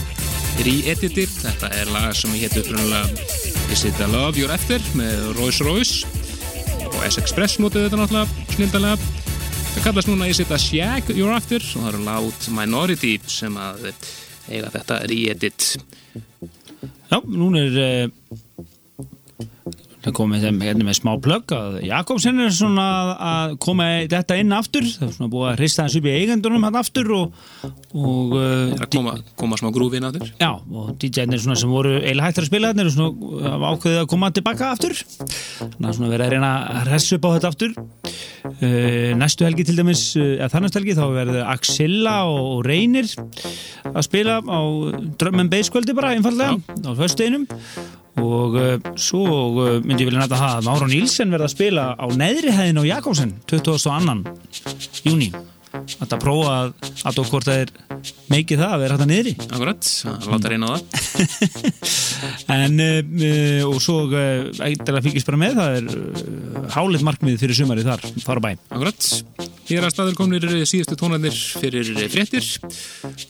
[0.60, 1.24] re-editi.
[1.30, 3.08] Þetta er lag sem hétt upprunnulega
[3.72, 6.04] Is it a love you're after með Royce Royce
[6.90, 8.98] og S-Express notuðu þetta náttúrulega snildalega.
[9.70, 13.56] Það kallast núna Is it a shag you're after og það eru Loud Minority sem
[13.56, 13.92] að
[14.50, 15.70] eiga þetta re-edit.
[17.10, 18.66] Já, núna er uh,
[20.04, 22.86] það komið þeim hérna með smá plögg að Jakobsen er svona
[23.26, 24.86] að koma þetta inn aftur.
[24.88, 27.42] Það er svona búið að hrista þessu upp í eigendunum hann aftur og,
[27.92, 30.32] og uh, Það að koma, koma smá grúfin að þér.
[30.40, 34.32] Já, og DJ-nir svona sem voru eiginlega hættir að spila svona hafa ákveðið að koma
[34.38, 34.96] tilbaka aftur.
[35.60, 37.78] Þannig að svona verið að reyna að ressa upp á þetta aftur.
[38.40, 43.08] Uh, næstu helgi til dæmis uh, eða þannast helgi þá verður Axilla og, Reynir
[43.90, 44.60] að spila á
[45.20, 47.44] drömmen beiskvöldi bara einfallega á föstudeginum
[48.18, 49.22] og uh, svo
[49.54, 52.84] uh, myndi ég vilja næta að Mára Nílsen verða að spila á neðri hæðin á
[52.96, 54.34] Jakobsen 22.
[55.06, 55.30] júni
[55.70, 56.72] Þetta prófa að
[57.06, 57.70] að hvort það er
[58.30, 60.82] meikið það að vera hægt að niðri Akkurat, að láta reyna á það.
[62.60, 65.88] en uh, og svo eitthvað að fylgjast bara með það er
[66.74, 69.08] hálið markmið fyrir sumari þar þar bæ Akkurat,
[69.70, 72.46] hér að staður komnir síðustu tónarnir fyrir fréttir.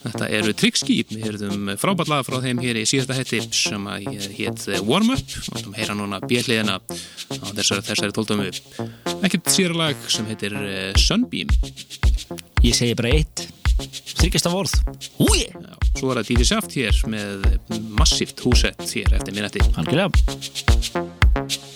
[0.00, 4.08] Þetta eru Trixki, við heyrðum frábært lag frá þeim hér í síðasta hætti sem að
[4.38, 8.48] hétt Warm Up og þú heyra núna bjelliðina á þessari, þessari tóltömu.
[9.20, 11.52] Ekkert sér lag sem heitir eh, Sunbeam.
[12.60, 13.46] Ég segi bara eitt.
[14.20, 14.74] Þryggjast af orð
[15.24, 15.46] Úi,
[15.96, 17.46] svo er það Díti Saft hér með
[17.96, 19.64] massíft húsett hér eftir minnetti.
[19.80, 21.69] algjörlega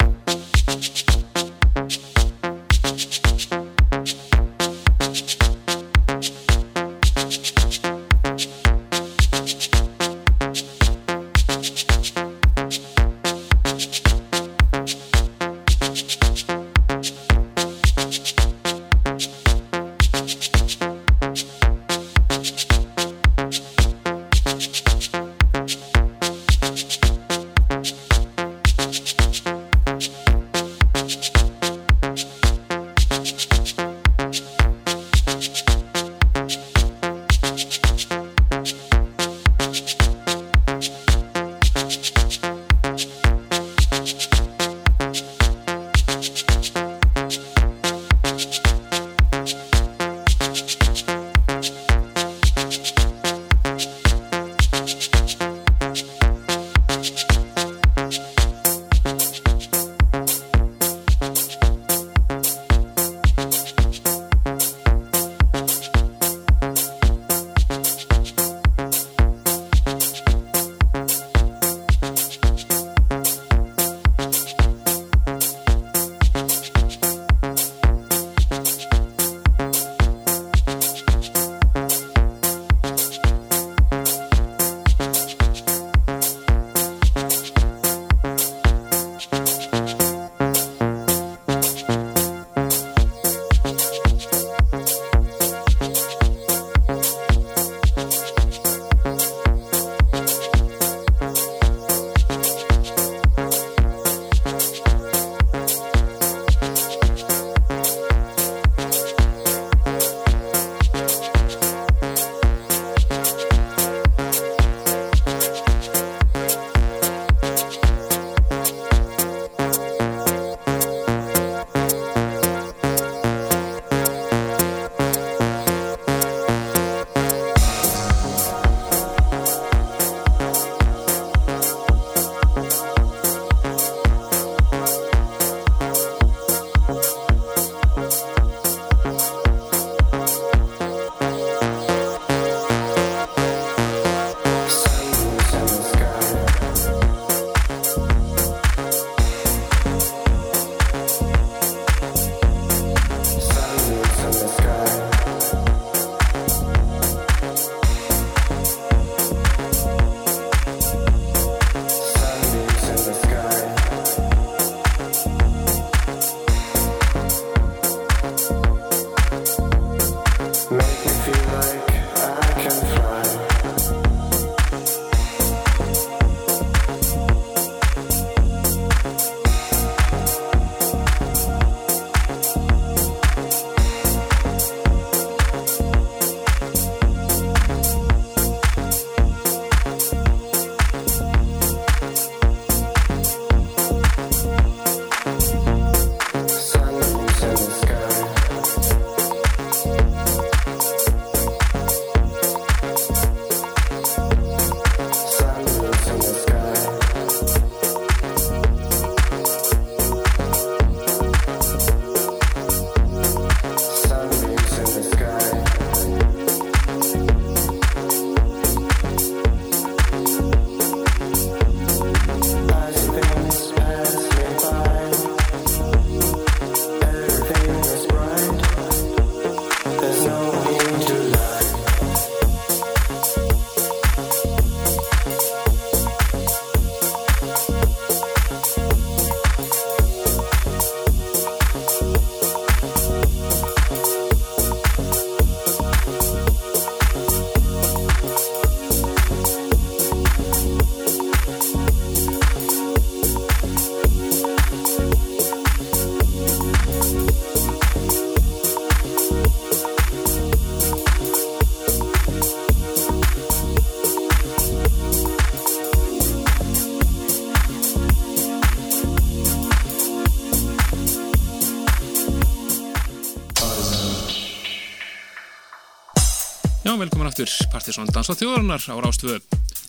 [277.05, 279.37] velkomin aftur, Partisón Dansa þjóðarinnar á Rástvö.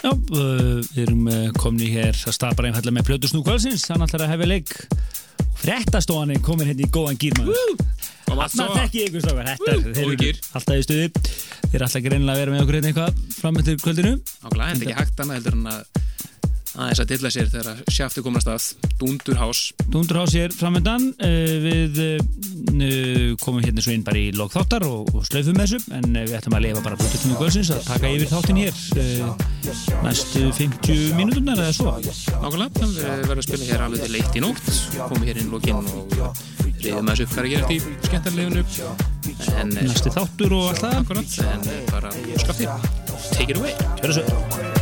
[0.04, 4.04] Já, uh, við erum uh, komni hér að starfa bara einfallega með plötu snúkvölsins, hann
[4.04, 4.74] ætlar að hefja leik.
[5.62, 7.72] Frettastofan er komin hérna í góðan gýrmaður.
[8.26, 10.42] Og Þarna þekki ég ykkur er gír.
[10.58, 11.08] alltaf í stuði.
[11.16, 14.14] Þeir er alltaf ekki reynilega að vera með okkur hérna eitthvað fram eftir kvöldinu.
[14.44, 15.82] Nákvæmlega, en þetta er ekki hægt annað heldur en að
[16.76, 18.66] aðeins að dilla sér þegar sjaftu komast að
[19.00, 19.62] Dundurhás.
[19.88, 22.02] Dundurhás er framöndan, uh, við
[23.44, 26.58] komum hérna svo inn bara í logþáttar og, og slöfum þessu, en uh, við ætlum
[26.58, 29.46] að lifa bara plötu snúkvölsins að taka yfir þáttin hér uh,
[30.06, 31.96] næstu 50 mínúturnar eða svo.
[32.44, 35.82] Nákvæmlega, við verðum að spila hér alveg til leitt í nótt, komum hér inn lókinn
[35.96, 36.20] og
[36.86, 38.64] reyðum aðeins upp hvað er að gera eftir skemmtarleginu.
[39.56, 41.46] Eh, Næsti þáttur og allt það.
[41.50, 42.72] en eh, bara skafti,
[43.34, 43.78] take it away.
[44.02, 44.75] Kjöru svo.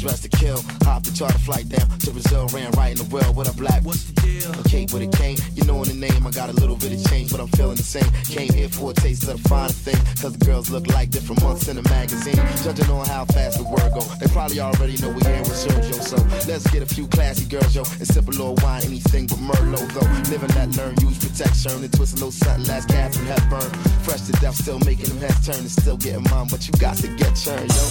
[0.00, 0.60] Dressed to kill.
[0.88, 3.84] Hop the charter flight down to Brazil, ran right in the well with a black.
[3.84, 4.48] What's the deal?
[4.58, 5.36] A cape with a cane.
[5.54, 7.76] You know in the name, I got a little bit of change, but I'm feeling
[7.76, 8.08] the same.
[8.24, 11.42] Came here for a taste of the finer thing, cause the girls look like different
[11.42, 12.40] months in the magazine.
[12.64, 16.00] Judging on how fast the word go, they probably already know we here with Sergio.
[16.00, 16.16] So
[16.48, 19.84] let's get a few classy girls, yo, and sip a little wine, anything but Merlot,
[19.92, 20.08] though.
[20.32, 23.68] Live and let learn, use protection, and twist a little something, last Catherine Hepburn.
[24.00, 26.96] Fresh to death, still making them heads turn and still getting mine, but you got
[27.04, 27.84] to get churned, yo.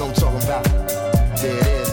[0.00, 1.01] Know what I'm talking about?
[1.40, 1.88] There it is.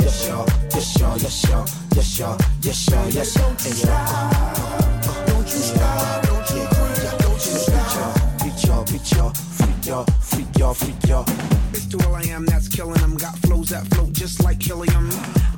[0.00, 0.46] Yes, y'all.
[0.74, 1.16] Yes, y'all.
[1.16, 1.66] Yes, y'all.
[1.94, 2.38] Yes, y'all.
[2.60, 3.10] Yes, y'all.
[3.10, 3.50] Yes, y'all.
[3.50, 5.26] And y'all.
[5.26, 6.22] Don't you stop.
[6.24, 7.20] Don't you quit.
[7.20, 8.42] Don't you stop.
[8.42, 8.84] Beat y'all.
[8.84, 9.32] Beat y'all.
[9.32, 10.04] Freak y'all.
[10.20, 10.74] Freak y'all.
[10.74, 11.24] Freak y'all.
[11.72, 13.16] It's to all I am that's killing them.
[13.16, 15.08] Got flows that float just like helium.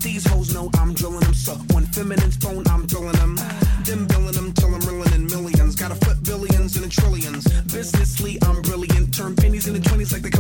[0.01, 1.35] These hoes know I'm drilling them.
[1.35, 3.37] So when feminine's phone, I'm drilling them.
[3.85, 5.75] Them billing them till I'm reeling in millions.
[5.75, 7.49] Gotta flip billions and trillions.
[7.73, 9.15] Businessly, I'm brilliant.
[9.15, 10.31] Turn pennies into twenties like the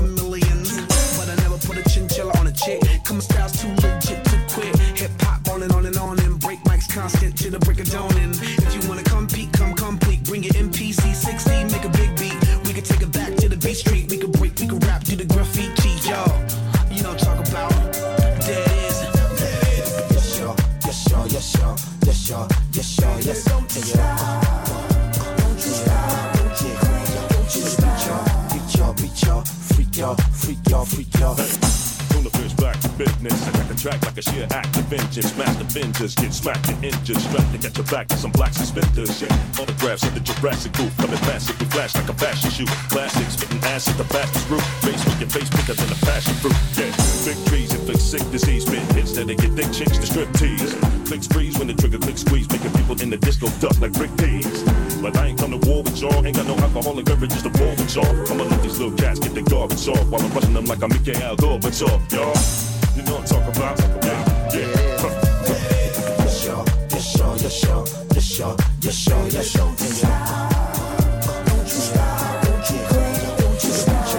[7.59, 8.14] the break of dawn.
[8.18, 10.24] And if you wanna compete, come complete.
[10.24, 12.36] Bring it MPC 60, make a big beat.
[12.66, 14.11] We can take it back to the beat street.
[14.11, 16.30] We can break, we can rap, do the graffiti, y'all.
[16.90, 17.72] You know, talk about
[18.46, 18.96] there it is.
[20.14, 20.56] Yes, y'all.
[20.84, 21.26] Yes, y'all.
[21.28, 21.76] Yes, y'all.
[22.04, 22.48] Yes, y'all.
[22.72, 23.20] Yes, y'all.
[23.20, 23.59] Yes, y'all.
[23.59, 24.40] And y'all.
[25.38, 26.36] Don't you stop.
[26.36, 27.30] Don't you quit.
[27.30, 28.52] Don't you stop.
[28.52, 28.94] Beat y'all.
[28.94, 29.44] Beat y'all.
[29.44, 30.16] Freak y'all.
[30.16, 30.84] Freak y'all.
[30.84, 31.34] Freak y'all.
[31.34, 33.57] From the first back to business, I got the
[33.89, 35.32] track like a sheer act of vengeance.
[35.32, 37.16] Smash the vengeance, get smacked and injured.
[37.16, 39.22] Strapped to get your back to some black suspenders.
[39.22, 40.93] Yeah, autographs of the Jurassic group.
[40.99, 42.68] Coming massive, we flash like a fashion shoe.
[42.93, 44.66] Classic, spitting acid, the fastest route.
[44.84, 46.59] Face with your face bigger than a passion fruit.
[46.76, 46.93] Yeah,
[47.24, 48.66] big trees inflict sick disease.
[48.66, 50.74] Spit hits that they get thick chicks to strip tease.
[51.09, 54.12] Clicks freeze when the trigger click squeeze, making people in the disco duck like brick
[54.18, 54.62] peas.
[55.01, 56.20] But I ain't come to war with y'all.
[56.26, 58.12] Ain't got no alcoholic beverages to pour with y'all.
[58.28, 60.91] I'ma let these little cats get their garbage off while I'm rushing them like I'm
[60.91, 62.78] Mikhail Gorbachev, y'all.
[62.99, 63.78] You know what I'm talking about?
[64.03, 64.99] Yeah, yeah.
[66.18, 66.64] Yes, y'all.
[66.90, 67.14] Yes,
[71.62, 72.42] you stop.
[72.42, 73.38] Don't you quit.
[73.38, 74.18] Don't you stop.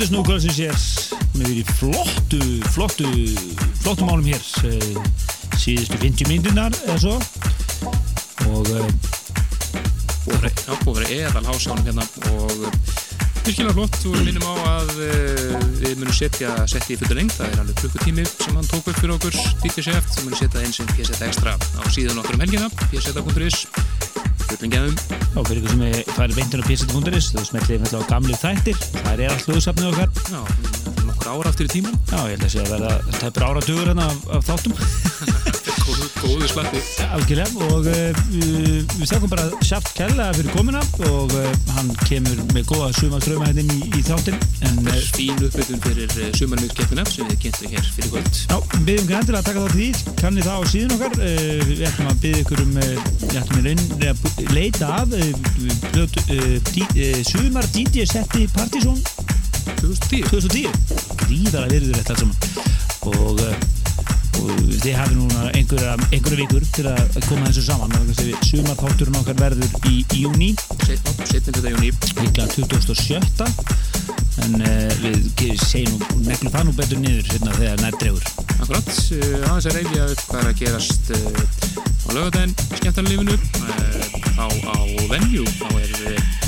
[0.00, 0.76] Plötu snúkvöldsins hér.
[1.34, 2.38] Hún er í flottu,
[2.72, 3.08] flottu,
[3.82, 4.40] flottu málum hér.
[4.64, 4.96] Eh,
[5.60, 7.18] síðustu 50 myndirnar eða svo.
[8.48, 8.88] Og eh,
[10.40, 12.80] Já, búið að vera eðal hásánum hérna og uh,
[13.44, 14.00] virkilega flott.
[14.08, 17.64] Og við minnum á að uh, við munum setja setti í fullu lengt, það er
[17.66, 20.12] alveg klukkutími sem hann tók upp fyrir okkur, DJ Chef.
[20.16, 23.89] Sem munum setja eins sem PSeta Extra á síðan okkur um helgina pseta.is fullum
[24.58, 24.94] gefum
[25.30, 28.80] Já, fyrir ykkur sem er farið beintur á pseta.is þú smetlið með á gamli þættir.
[28.96, 30.08] Það er allt hljóðsafnið okkar.
[30.34, 30.40] Já,
[31.06, 34.10] nokkur ára aftur í tíman Já, ég held að sé að verða tæpur áratugur hérna
[34.10, 34.74] af, af þáttum
[36.20, 36.80] góðu, slatti.
[37.14, 42.66] Algjörlega og uh, við þakkum bara Sjaft Kella fyrir komuna og uh, hann kemur með
[42.70, 44.36] góða sumaströma hérna inn í, í þáttin
[44.68, 48.40] en uh, fín uppbytun fyrir uh, sumarmjögskeppina sem við kynntum hér fyrir kvöld.
[48.44, 50.14] Já, við byggjum ekki endilega að taka þátt í því.
[50.20, 52.94] Kannið það á síðan okkar uh, við ætlum að byggja ykkur um uh,
[53.24, 55.28] við ætlum að reyna að leita af uh,
[55.90, 59.00] uh, uh, sumar DJ setti Partizón
[59.80, 62.36] 2010 2010 gríðara virður þetta allt saman.
[63.10, 63.79] Og, uh,
[64.40, 67.96] og þið hafi núna einhverja, einhverja vikur til að koma þessu saman.
[68.46, 70.54] Sumar þátturinn okkar verður í júni
[71.30, 71.90] setjum þetta júni
[72.20, 73.46] líklega 27.
[74.44, 78.28] en uh, við segjum nú neglum það nú betur niður hérna þegar nær drefur
[78.60, 81.40] Akkurat, uh, aðeins að reyfja hvað er að gerast uh,
[82.06, 84.04] á lögadaginn skemmtarlifinu uh,
[84.40, 84.78] á, á
[85.12, 86.38] venju þá er uh,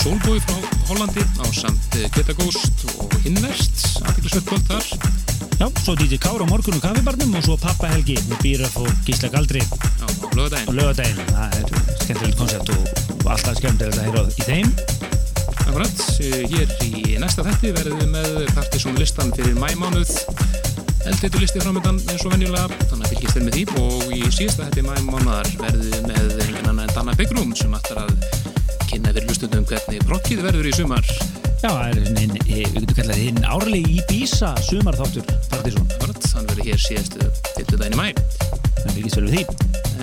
[0.00, 0.60] Solbói frá
[0.90, 5.19] Hollandi á samt uh, Geta Ghost og Invest aðeinsveit kvöld þar
[5.60, 8.88] Já, svo DJ Kára á morgun og kaffibarnum og svo Pappa Helgi með Bíraf og
[9.04, 9.60] Gísla Galdri.
[10.00, 11.66] Á, á lögadaginn og lögadaginn það er
[12.00, 12.86] skemmtilegt koncept og,
[13.28, 14.70] alltaf skemmtilegt að heyra í þeim.
[15.66, 20.14] Akkurat, uh, hér í næsta þetti verðum við með Partiðsson listan fyrir mæmánuð
[21.10, 23.66] eldreitu listi framöndan eins og venjulega þannig að fylgjast þeir með því.
[23.84, 28.16] Og í síðasta þetti mæmánuðar verðum við með einhvern annan Danna Byggrum sem ætlar að
[28.88, 31.14] kynna fyrir hlustundum hvernig brokkið verður í sumar
[31.60, 36.70] Já, það er hinn, við getum kallað hinn árlegi Íbísa sumarþáttur Partizón Akkurat, hann verður
[36.70, 37.26] hér síðastu
[37.58, 39.42] 50 daginn í mæ Það fylgist vel við því.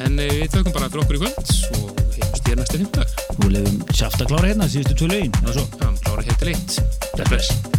[0.04, 3.18] En eh, við tökum bara fyrir okkur í kvöld og heimst hér næstu 5 dag
[3.40, 5.66] og lefum Sjaft að klára hérna síðustu tvö svo.
[5.82, 6.80] Já, klára hér til eitt.
[7.16, 7.77] Bless, bless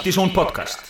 [0.00, 0.89] Partizón podcast